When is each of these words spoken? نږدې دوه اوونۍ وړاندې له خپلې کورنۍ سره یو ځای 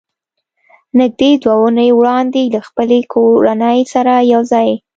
نږدې 0.99 1.31
دوه 1.41 1.53
اوونۍ 1.57 1.89
وړاندې 1.95 2.41
له 2.53 2.59
خپلې 2.67 2.99
کورنۍ 3.13 3.79
سره 3.93 4.13
یو 4.33 4.41
ځای 4.51 4.69